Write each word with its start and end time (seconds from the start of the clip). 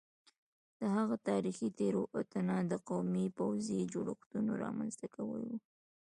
د 0.79 0.81
هغه 0.95 1.15
تاریخي 1.29 1.67
تېروتنه 1.79 2.55
د 2.71 2.73
قومي 2.89 3.27
پوځي 3.37 3.79
جوړښتونو 3.93 4.51
رامنځته 4.63 5.07
کول 5.15 5.41
وو 5.49 5.57